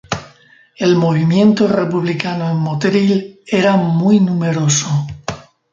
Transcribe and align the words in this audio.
El 0.77 0.95
movimiento 0.95 1.67
republicano 1.67 2.49
en 2.49 2.57
Motril 2.57 3.39
era 3.45 3.75
muy 3.75 4.19
numeroso. 4.19 4.87